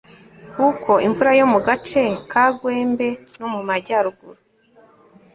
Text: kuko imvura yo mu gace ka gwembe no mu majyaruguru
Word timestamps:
kuko 0.55 0.91
imvura 1.07 1.31
yo 1.39 1.45
mu 1.51 1.59
gace 1.67 2.03
ka 2.31 2.45
gwembe 2.59 3.07
no 3.37 3.47
mu 3.53 3.61
majyaruguru 3.67 4.39